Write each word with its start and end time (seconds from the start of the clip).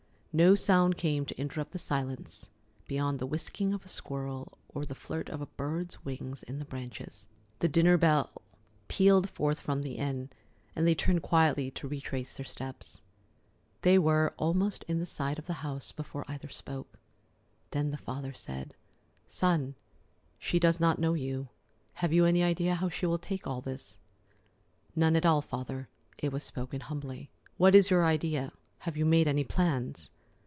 No 0.33 0.55
sound 0.55 0.95
came 0.95 1.25
to 1.25 1.37
interrupt 1.37 1.71
the 1.71 1.77
silence 1.77 2.49
beyond 2.87 3.19
the 3.19 3.25
whisking 3.25 3.73
of 3.73 3.83
a 3.83 3.89
squirrel 3.89 4.57
or 4.69 4.85
the 4.85 4.95
flirt 4.95 5.27
of 5.27 5.41
a 5.41 5.45
bird's 5.45 6.05
wings 6.05 6.41
in 6.43 6.57
the 6.57 6.63
branches. 6.63 7.27
The 7.59 7.67
dinner 7.67 7.97
bell 7.97 8.41
pealed 8.87 9.29
forth 9.29 9.59
from 9.59 9.81
the 9.81 9.97
inn, 9.97 10.29
and 10.73 10.87
they 10.87 10.95
turned 10.95 11.21
quietly 11.21 11.69
to 11.71 11.85
retrace 11.89 12.37
their 12.37 12.45
steps. 12.45 13.01
They 13.81 13.99
were 13.99 14.33
almost 14.37 14.83
in 14.87 15.05
sight 15.05 15.37
of 15.37 15.47
the 15.47 15.55
house 15.67 15.91
before 15.91 16.23
either 16.29 16.47
spoke. 16.47 16.97
Then 17.71 17.91
the 17.91 17.97
father 17.97 18.31
said: 18.33 18.73
"Son, 19.27 19.75
she 20.39 20.59
does 20.61 20.79
not 20.79 20.97
know 20.97 21.13
you. 21.13 21.49
Have 21.95 22.13
you 22.13 22.23
any 22.23 22.41
idea 22.41 22.75
how 22.75 22.87
she 22.87 23.05
will 23.05 23.19
take 23.19 23.47
all 23.47 23.59
this?" 23.59 23.99
"None 24.95 25.17
at 25.17 25.25
all, 25.25 25.41
Father." 25.41 25.89
It 26.19 26.31
was 26.31 26.43
spoken 26.45 26.79
humbly. 26.79 27.29
"What 27.57 27.75
is 27.75 27.89
your 27.89 28.05
idea? 28.05 28.53
Have 28.79 28.95
you 28.95 29.05
made 29.05 29.27
any 29.27 29.43
plans?" 29.43 30.09